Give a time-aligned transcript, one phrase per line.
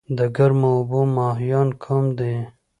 [0.17, 2.35] د ګرمو اوبو ماهیان کوم دي؟